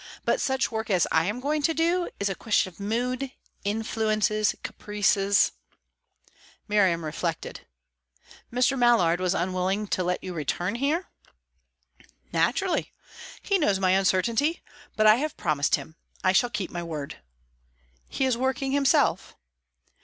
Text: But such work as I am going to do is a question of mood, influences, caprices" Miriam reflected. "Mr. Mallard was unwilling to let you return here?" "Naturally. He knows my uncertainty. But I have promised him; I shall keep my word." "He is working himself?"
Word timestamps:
But 0.25 0.41
such 0.41 0.71
work 0.71 0.89
as 0.89 1.05
I 1.11 1.25
am 1.25 1.39
going 1.39 1.61
to 1.61 1.75
do 1.75 2.09
is 2.19 2.27
a 2.27 2.33
question 2.33 2.73
of 2.73 2.79
mood, 2.79 3.33
influences, 3.63 4.55
caprices" 4.63 5.51
Miriam 6.67 7.05
reflected. 7.05 7.67
"Mr. 8.51 8.75
Mallard 8.75 9.19
was 9.19 9.35
unwilling 9.35 9.85
to 9.89 10.03
let 10.03 10.23
you 10.23 10.33
return 10.33 10.73
here?" 10.73 11.05
"Naturally. 12.33 12.95
He 13.43 13.59
knows 13.59 13.77
my 13.79 13.91
uncertainty. 13.91 14.63
But 14.95 15.05
I 15.05 15.17
have 15.17 15.37
promised 15.37 15.75
him; 15.75 15.95
I 16.23 16.31
shall 16.31 16.49
keep 16.49 16.71
my 16.71 16.81
word." 16.81 17.17
"He 18.09 18.25
is 18.25 18.35
working 18.35 18.71
himself?" 18.71 19.35